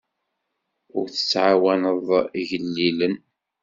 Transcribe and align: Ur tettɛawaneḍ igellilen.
Ur 0.97 1.05
tettɛawaneḍ 1.13 2.07
igellilen. 2.41 3.15